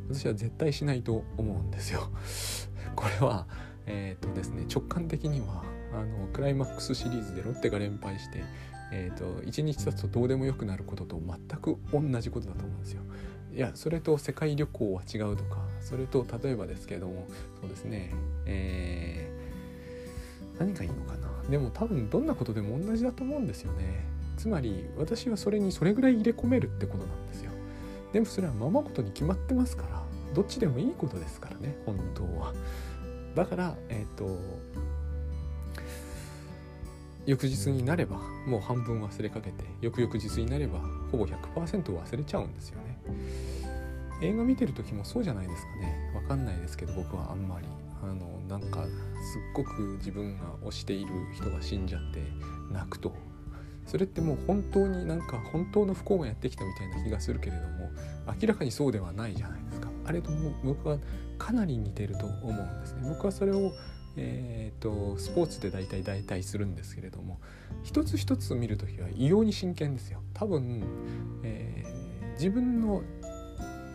[0.09, 2.09] 私は絶対しないと思うんですよ。
[2.95, 3.47] これは、
[3.85, 5.63] えーとですね、直感的には
[5.93, 8.43] あのクライマックスシリーズでロッテが連敗して、
[8.91, 13.01] えーと、1日経つとどうでもよくなることと全く同じことだと思うんですよ。
[13.55, 17.25] いやそれと世界旅行は違うとかそれと例えばですけども
[17.61, 18.11] そうですね、
[18.45, 24.03] えー、何がいいのかなでも多分どんなことでも同じだと思うんですよね。
[24.35, 27.51] つまり私はそれにそれぐらい入れ込めるってことなんですよ。
[28.15, 30.01] でもそれはままごとに決まってますから
[30.33, 32.53] どっちでもいいことですからね本当は。
[33.35, 34.39] だからえっ、ー、と
[37.25, 40.79] 翌日になればもう半分忘れかけて翌々日になれば
[41.11, 42.97] ほぼ100%忘れちゃうんですよね。
[44.21, 47.67] 映画見てる時もそうじゃないですかねわかんないですけど僕はあんまり
[48.01, 48.91] あのなんかすっ
[49.53, 52.21] ごく自分が推している人が死んじゃって
[52.71, 53.13] 泣くと
[53.85, 57.84] それってもう本当になんか本当の不幸がやってきたみたいな気がするけれども
[58.27, 59.89] 明らかにそうではないじゃないですか。
[60.05, 60.97] あれとも僕は
[61.37, 63.07] かなり似てると思うんですね。
[63.07, 63.71] 僕はそれを
[64.17, 67.39] えーと、スポーツで大体代替するんですけれども
[67.83, 70.21] 一つ一つ見る時は異様に真剣ですよ。
[70.33, 70.83] 多分、
[71.43, 73.03] えー、自分の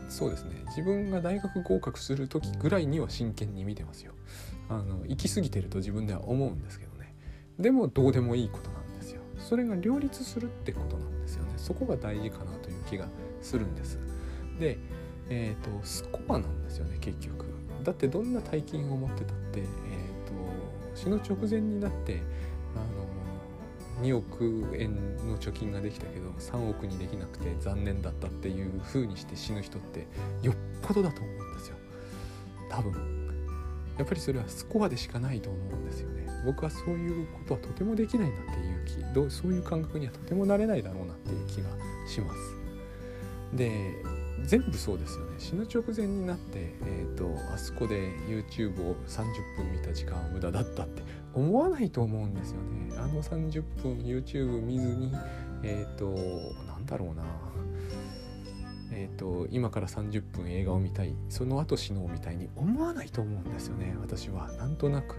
[0.09, 0.63] そうですね。
[0.67, 4.13] 自分が大学合格する時ぐらいには真剣に見てますよ。
[4.69, 7.15] あの行き過ぎてると自分では思うんですけどね。
[7.59, 9.23] でもどうでもいいことなんですよ。
[9.39, 11.53] それが両立するってことなんですよね。
[11.57, 13.09] そこが大事かなという気が
[13.41, 13.99] するんです。
[14.61, 14.79] で
[15.29, 17.47] え、ー、とスコアなんですよね結局。
[17.83, 20.11] だってどんな大金を持ってたって、えー
[21.01, 22.21] 死ぬ直前になって
[22.75, 22.79] あ
[24.03, 30.07] の2億円の貯金ができたけど3億にできなくて残念だったっていう風にして死ぬ人って
[30.43, 31.77] よっぽどだと思うんですよ。
[32.71, 33.21] 多分。
[33.99, 36.27] やっぱりそれはスコアでしかないと思うんですよね。
[36.47, 41.69] 僕はそういうことはとてもできないなっていう気どうそういう感覚にはとてもなれないだろうなっていう気が
[42.07, 42.39] します。
[43.55, 43.95] で
[44.47, 45.35] 全部そうですよね。
[45.39, 51.03] 死ぬ直前になって、えーと、あそこで YouTube を30分見た時間は無駄だったって
[51.35, 52.97] 思わないと思うんですよね。
[52.97, 55.13] あの30分 YouTube 見ずに
[55.63, 56.07] えっ、ー、と
[56.67, 57.25] なんだろうな。
[58.93, 61.15] えーと、今から30分映画を見たい。
[61.29, 64.51] その後死のうみたいに思わないと思うんですよね私は。
[64.53, 65.15] なんとなく。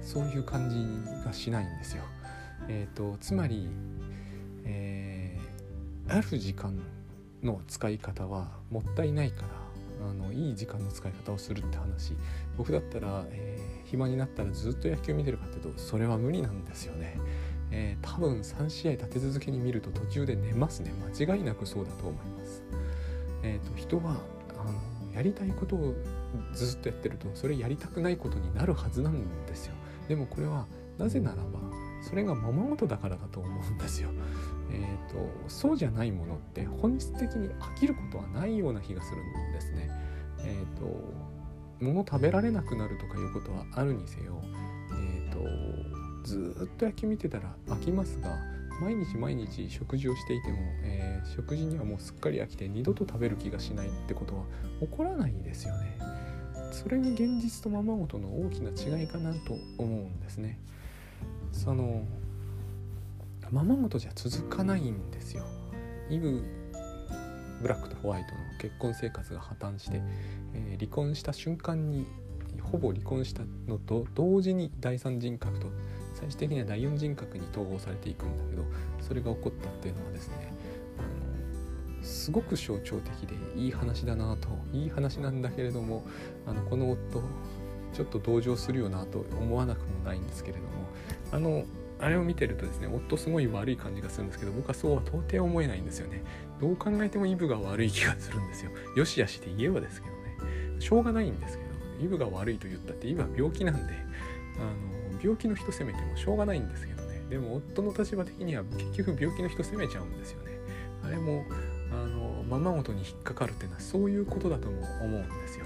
[0.00, 0.76] そういう感じ
[1.24, 2.04] がしないんですよ。
[2.68, 3.68] えーと、とつまり、
[4.64, 6.78] えー、ある時間
[7.42, 9.48] の使い方はもったいないから
[10.10, 12.14] あのいい時間の使い方をするって話
[12.56, 17.16] 僕だったら、えー、暇になったらずっと野球見てるかっていうとそれは無理なんですよね。
[17.70, 22.62] えー、多分3試合立て続けに見ると途中で寝ますね間違いなくそうだと思います。
[23.42, 24.16] えーと、人は
[24.58, 25.94] あのやりたいことを
[26.52, 29.74] ずっとやってるとそれやりたくないことになるはずなんですよ。
[30.08, 31.60] でもこれはなぜならば
[32.02, 34.10] それがままごとだからだと思うんですよ。
[34.70, 39.90] えーと、そうじゃないものって本質的に飽きることはないような気がするんですね。
[40.40, 41.38] えっ、ー、と
[41.80, 44.42] 物食べられなくなるとかいうことはあるにせよ、
[44.92, 48.36] えーと、ずっと野球見てたら飽きますが
[48.80, 54.44] 毎日毎日食事をしていても、えー、食事にはもうすっかり飽きて二度と食べる気がしないってことは
[54.80, 55.98] 起こらないですよね。
[56.70, 60.58] それに現実とままごとの大きな違いかなと思うんですね。
[61.50, 62.04] その
[63.50, 65.44] ままごとじゃ続かないんですよ。
[66.10, 66.42] イブ
[67.60, 70.00] ブラックとホワイトの結婚生活が破綻して、
[70.54, 72.06] えー、離婚した瞬間に
[72.62, 75.66] ほぼ離婚したのと同時に第三人格と
[76.14, 78.64] 最終的には第四人格に統合されていくんだけど
[79.00, 80.52] それが起こったっていうのはですね
[80.98, 81.02] あ
[81.98, 86.04] のすごく象徴的でいい話だなといい話なんだけれども
[86.46, 87.22] あのこの夫
[87.92, 90.68] ちょっと同情するよなと思わなくもないんですけれども
[91.32, 91.64] あの
[92.00, 96.22] あれを見てるとですね夫すごい悪い感じがするんですけど僕はそうは到底思えないんですよね。
[96.60, 98.70] どう考えてもイブが悪い気がするんですよ。
[98.96, 100.80] よしあしで言えばですけどね。
[100.80, 101.70] しょうがないんですけど
[102.04, 103.94] イブが悪いと言ったってイブは病気なんで
[104.56, 107.22] あの病気の人責めてもしょうがないんですけどね。
[107.28, 108.62] でも夫の立場的には
[108.94, 110.52] 結局病気の人責めちゃうんですよね。
[111.04, 111.44] あれも
[111.90, 115.64] あのままごとに引っかかるっていうのはそういうことだとも思うんですよ。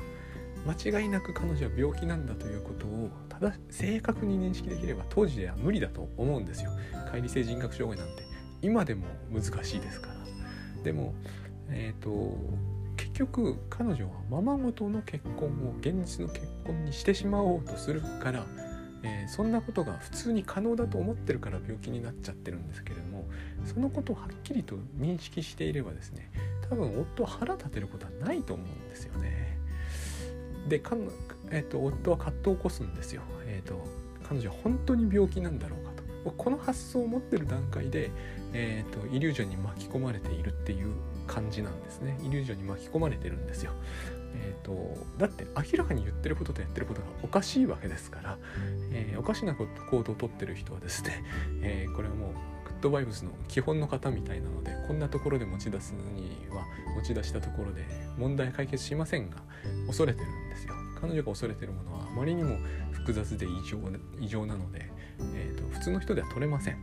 [0.66, 3.10] 間違いなく彼女は病気なんだということを
[3.42, 6.70] ただ正確に認識できれば当時では無理だと思うんですよ。
[7.10, 8.22] 乖離性人格障害なんて。
[8.62, 10.14] 今でも難しいですから。
[10.84, 11.12] でも
[11.68, 12.38] えっ、ー、と
[12.96, 18.46] 結局彼女はままごとの結婚を現実の結婚にしてしまおうとするから、
[19.02, 23.24] えー、そんなことが普通に可能だと思ってるから病気になっちゃってるんですけれども
[23.64, 26.30] そのことをはっきりと認識していればですね
[26.70, 29.58] 多分夫は腹立てることはないと思うんですよね。
[30.68, 30.78] で
[31.52, 33.84] えーと、夫は葛藤を起こすんですよ、えーと、
[34.28, 36.02] 彼女は本当に病気なんだろうかと。
[36.30, 38.10] この発想を持ってる段階で、
[38.52, 40.92] えーと、イリュージョンに巻き込まれているっていう
[41.26, 42.18] 感じなんですね。
[42.22, 43.72] イリュージョンに巻き込まれてるんですよ、
[44.34, 48.38] えー、とだって明らかに言ってることとやってることがおかしいわけですから、
[48.92, 51.24] えー、おかしな行動をとってる人はですね、
[51.62, 52.32] えー、これはもう
[52.68, 56.64] グッドバイブスの基本の方みたいなのでこんなところで持ち出すには
[56.96, 57.84] 持ち出したところで
[58.16, 59.36] 問題解決しませんが
[59.86, 60.74] 恐れてるんですよ。
[61.02, 62.56] 彼女が恐れてるものはあまりにも
[62.92, 63.78] 複雑で異常
[64.20, 64.90] 異常なので、
[65.34, 66.78] えーと、普通の人では取れません。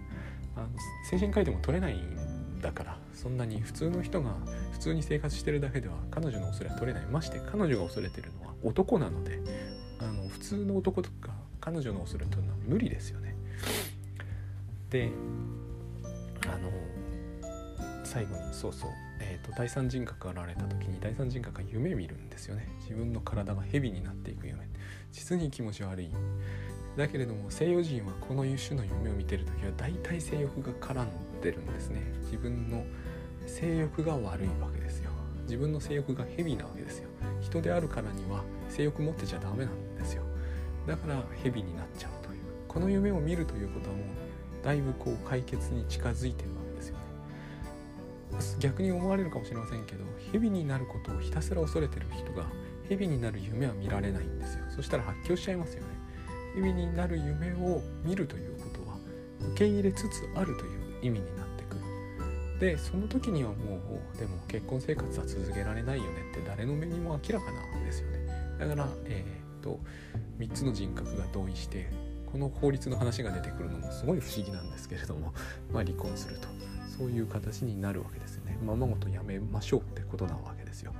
[0.55, 0.67] あの
[1.09, 4.35] 精神科医でも取れないんだからそんなに普通の人が
[4.73, 7.07] 普通に生活してるだけでは彼女の恐れは取れない。
[7.07, 9.39] まして彼女が恐れてるのは男なので
[9.99, 13.35] あの普通の男とか彼女の恐れというのは無理ですよね。
[14.89, 15.11] で
[16.43, 16.69] あの
[18.03, 18.89] 最後にそうそう、
[19.39, 22.67] と、第三人格が現れた時に第三人格が夢見るんですよね。
[22.81, 24.67] 自分の体が蛇になっていく夢。
[25.11, 26.09] 実に気持ち悪い。
[26.97, 31.07] だけれども西洋人はこの種の夢を見てる時は大体性欲が絡ん
[31.41, 32.01] でるんですね。
[32.23, 32.83] 自分の
[33.45, 35.11] 性欲が悪いわけですよ。
[35.43, 37.09] 自分の性欲が蛇なわけですよ。
[37.41, 40.23] 人であるからには性欲持ってちゃダメなんですよ。
[40.85, 42.39] だから蛇になっちゃうという。
[42.67, 44.05] この夢を見るということはもう
[44.63, 46.58] だいぶこう解決に近づいてるわ
[48.59, 52.45] 逆に思われるかもしれませんけど蛇になることをひたすら恐れてる人が
[52.87, 54.65] 蛇になる夢は見られないんですよ。
[54.75, 55.87] そしたら発狂しちゃいますよね。
[56.55, 58.97] 蛇になる夢を見るということは
[59.51, 62.59] 受け入れつつあるという意味になってくる。
[62.59, 63.79] でその時にはも
[64.15, 68.27] うでも結婚生活は続けられないよねって誰の目にも明らかなわけですよね。
[68.59, 69.79] だからえー、っと
[70.39, 71.89] 3つの人格が同意して
[72.31, 75.33] この法律の話が出てくるのもすごい不思議なんですけれども、
[75.71, 76.47] まあ、離婚すると。
[76.99, 78.57] そういう形になるわけですよね。
[78.61, 80.93] ままごとやめましょうってことなわけですよ。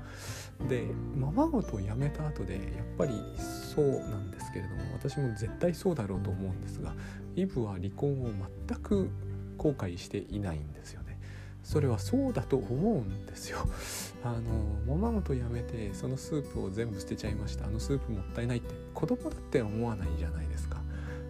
[0.69, 2.61] でままごとやめた後でやっ
[2.97, 6.93] ぱりそうなんですけれども私も絶対そうだろうと思うんですが
[7.35, 8.31] イブは離婚を
[8.67, 9.09] 全く
[9.57, 11.19] 後悔していないんですよね。
[11.63, 13.59] それはそうだと思うんですよ。
[14.23, 17.65] あのままごとやめてそのスープを全部捨てちゃいました。
[17.65, 20.81] あのスープもったいないって子供だって思わないじゃないですか。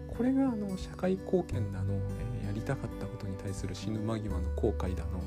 [0.06, 3.06] これがあの社会貢献だの、えー、やりたかった
[3.42, 5.20] 対する死ぬ間際の後悔だの、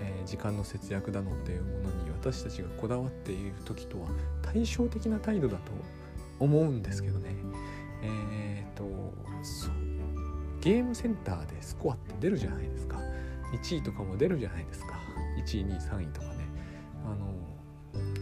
[0.00, 4.08] えー、時間の節約だのっていうものに私たちがこだわっている時とは
[4.42, 5.72] 対照的な態度だと
[6.38, 7.34] 思うんですけどね。
[8.02, 8.84] えっ、ー、と
[10.60, 12.98] ゲームセンターでスコアって出るじゃないですか。
[13.52, 14.98] 1位とかも出るじゃないですか。
[15.38, 16.48] 1位2位3位とかね。
[17.04, 17.34] あの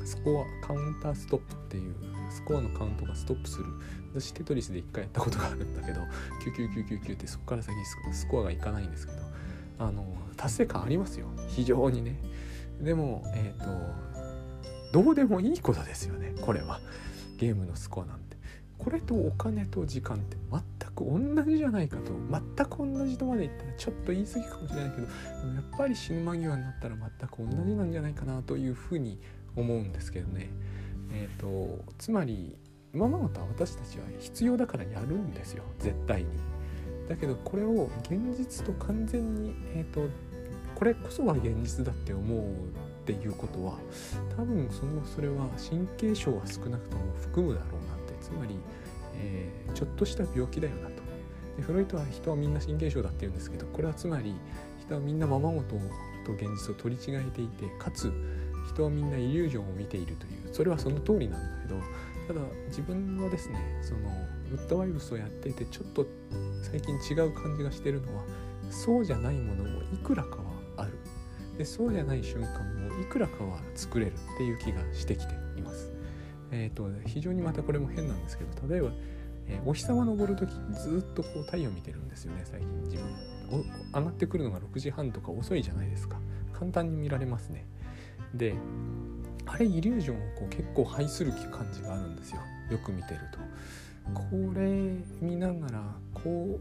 [0.04, 1.94] スコアカウンターストップっていう
[2.30, 3.66] スコアのカウントがストップする。
[4.12, 6.00] 私テトリスで1回やったことがあるんだけど
[6.44, 7.74] 9999ってそこから先
[8.12, 9.31] スコアがいかないんですけど。
[9.78, 10.04] あの
[10.36, 11.26] 達成感ありますよ。
[11.48, 12.18] 非常にね。
[12.80, 16.34] でもえっ、ー、とどうでもいいことですよね。
[16.40, 16.80] これは。
[17.38, 18.36] ゲームのスコアなんて。
[18.78, 22.12] これとお金と時間って全く同じじゃないかと。
[22.30, 25.08] 全く同じとまで言ったらちょっと言い過ぎかもしれないけどや
[25.60, 29.20] っぱり死ぬ間際になったら全く同じなんじゃないかなというふうに
[29.56, 30.50] 思うんですけどね。
[31.12, 32.56] えっ、ー、とつまり
[32.92, 35.64] ままごとは私たちは必要だからやるんですよ。
[35.78, 36.30] 絶対に。
[37.08, 40.08] だけどこれを現実と完全に、えーと、
[40.74, 43.78] これこそが現実だって思うっていうことは
[44.36, 48.56] 多分そのそれは神経症は少なくとも含むだろうなってつまり、
[49.16, 51.02] えー、ちょっとした病気だよなと。
[51.56, 54.34] でフロイトは人はみんな神経症だって言うんですけどこれはつまり
[54.80, 55.76] 人はみんなままごと
[56.24, 58.12] と現実を取り違えていてかつ
[58.72, 61.80] 人はみんなイリュージョンを見ているというそれはその通りなんだけど
[62.28, 64.00] ただ自分はですねその
[64.52, 66.06] ウッドワイブスをやっていてちょっと
[66.62, 68.22] 最近違う感じがしてるのは
[68.70, 70.42] そうじゃないものもいくらかは
[70.76, 70.98] ある。
[71.58, 75.92] でそうじゃない瞬間もいくらかは作れるっていう気がしてきています。
[76.50, 78.90] え、ー、と非常にまたこれも変なんですけど例えば、
[79.48, 83.32] えー、お日様昇る時ずっとこう太陽見てるんですよね最近自分。
[83.94, 86.18] 上がってくるのが6時半とか遅いじゃないですか。
[86.52, 87.66] 簡単に見られますね。
[88.34, 88.54] で
[89.44, 92.40] あれイリュージョンをこう結構排する感じがあるんですよ。
[92.70, 93.38] よく見てると。
[94.14, 96.58] これ見ながらこ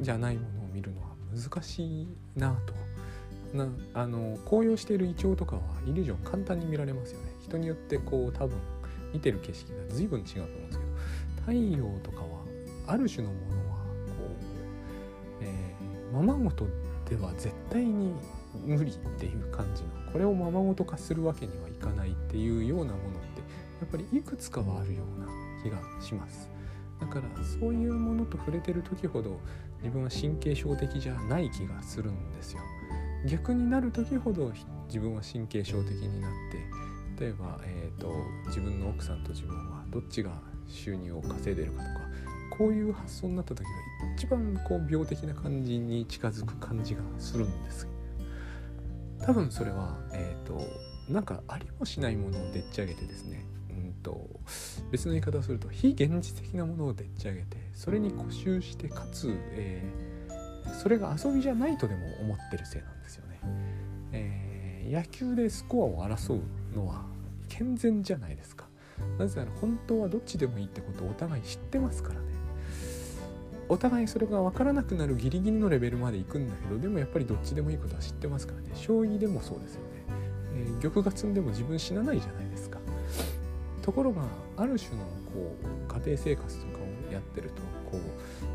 [0.00, 2.74] うじゃないものを見るのは難しいなと。
[3.56, 7.32] なあの紅葉しているイチョウとかはイリュージョン簡単に見られますよね。
[7.40, 8.56] 人によってこう多分
[9.12, 10.90] 見てる景色が随分違うと思うんですけど
[11.40, 12.26] 太陽とかは
[12.86, 13.82] ある種のものはこ
[15.40, 16.66] う、えー、ままごと
[17.08, 18.12] では絶対に
[18.64, 23.00] 無理っていう感じのこれをままごと化するわけにはいかないっていうようなものっ
[23.34, 23.40] て
[23.80, 25.26] やっぱりいくつかはあるような
[25.62, 26.48] 気がします。
[27.00, 29.40] だからそういうものと触れてる時ほど
[29.78, 32.60] 自分は神経症的じゃない気がするんですよ。
[33.26, 34.52] 逆になる時ほど
[34.86, 36.30] 自分は神経症的になっ
[37.16, 38.10] て例えば、えーと、
[38.46, 40.32] 自分の奥さんと自分はどっちが
[40.66, 42.00] 収入を稼いでるかとか
[42.50, 43.70] こういう発想になった時が
[44.16, 47.88] 一番こう病的な感じに近づく感じがするんです
[49.22, 53.44] 多分それはえっ、ー、となんかありもしないものをでっち上げてですね
[54.02, 54.28] と
[54.90, 63.40] 別の言い方をすると非現実的なものをでっち上げてそれに固執してかつ、えー、それが遊びじゃないとでも思ってるせいなんですよね、
[64.12, 67.04] えー、野球でスコアを争うのは
[67.48, 68.68] 健全じゃないですか。
[69.18, 72.26] なぜなら本当はどっちでもいいってことをお互い知ってますからね。
[73.68, 78.70] お互いそれが分からなくなるギリギリのレベルまで行くんだけどでもやっぱりどっちでもいいことは知ってますからね。
[78.74, 79.86] 将棋でもそうですよね、
[80.54, 82.69] えー、玉が積んでも自分死なないじゃないですか。
[83.82, 84.22] ところが
[84.56, 88.00] ある種のこう家庭生活とかをやってるとこう、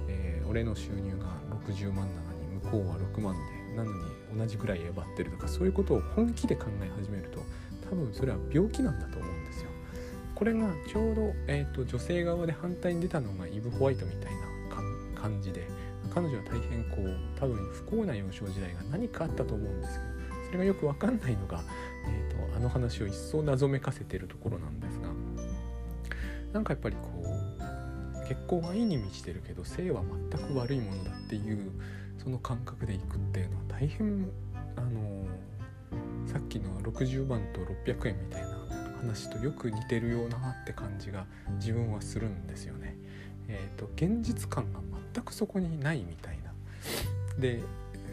[0.08, 1.26] えー、俺の収入が
[1.68, 4.00] 60万なのに向こうは6万でなのに
[4.38, 7.40] 同じぐらいえばってるとかそういうことを本気で考え始めると
[7.90, 9.70] 多分それは病気なんだと思うんですよ。
[10.34, 14.56] これがちょうど、えーと、女性側で反対に出たのがイブ・ホワイトみたいな
[15.16, 15.68] 感じで
[16.14, 20.16] 彼女は大変こう多分不幸な幼少時代が何かあったと思うんですけど
[20.46, 21.62] それがよく分かんないのが、
[22.08, 25.05] えーと、あの話を一層謎めかせてるところなんですが
[26.56, 30.02] なんかやっぱりこう結婚は愛に満ちてるけど性は
[30.32, 31.70] 全く悪いものだっていう
[32.18, 34.30] その感覚でいくっていうのは大変
[34.78, 35.28] あの
[36.26, 37.60] さっきの60万と
[37.92, 38.58] 600円みたいな
[39.02, 41.26] 話とよく似てるようなって感じが
[41.60, 42.96] 自分はするんですよね。
[43.50, 44.80] えーと、現実感が
[45.14, 46.54] 全くそこにないみたいな。
[47.38, 47.62] で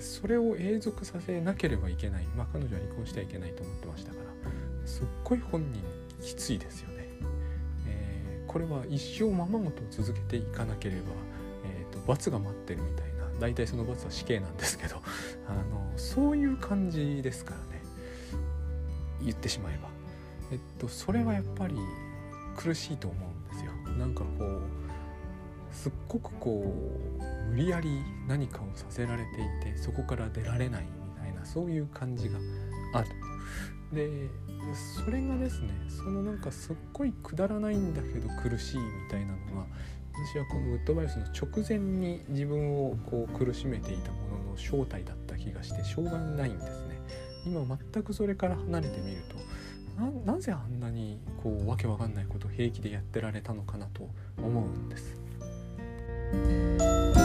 [0.01, 4.51] それを永続させなければいけない、まあ、彼女は離婚してはいけないと思ってましたから
[4.85, 5.81] すっごい本人
[6.21, 6.92] きついですよね。
[8.53, 11.03] これは一生ままごと続けていかなければ、
[11.65, 14.97] えーと、罰が待ってるみたいな大体その罰は死刑なんですけど
[15.49, 17.83] あのそういう感じですからね。
[19.23, 19.89] 言ってしまえば。
[20.51, 21.77] えっとそれはやっぱり
[22.57, 23.73] 苦しいと思うんですよ。
[23.97, 24.61] なんかこう
[25.73, 26.75] すっごくこ
[27.19, 29.25] う無理やり何かをさせられ
[29.63, 32.39] ていてそこから出られないみたいなそういう感じが
[32.95, 33.09] ある。
[33.93, 34.29] で
[34.75, 39.67] それがですねそのなんかすっごいくだらないんだけど苦しいみたいなのが
[40.13, 47.01] 私はこのウッドバイスの直前に自分をこう苦しめていたものの正体だった気がしてしょうがないんですね
[47.47, 49.37] 今全くそれから離れてみると
[50.25, 54.09] なぜあんなにこうわけわかんないことを平気でやってられたのかなと
[54.39, 57.22] 思うんです。